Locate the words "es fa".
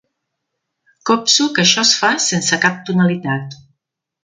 1.89-2.11